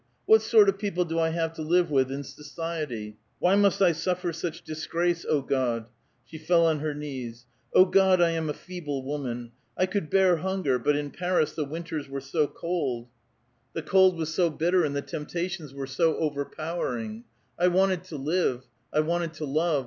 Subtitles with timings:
[0.25, 3.83] what sort of people do I have to live with in society f Why must
[3.83, 5.85] I suffer such disgrace, O God!"
[6.25, 9.51] She fell on her knees:*' O God, I am a feeble woman!
[9.77, 13.09] I could bear hunger, but in Paris the winters were so cold.
[13.73, 13.91] The \ 26 A VITAL QUESTION.
[13.91, 17.25] cold was so bitter, and the temptations were so overpower ing.
[17.57, 19.79] 1 wanted to live; 1 wanted to love.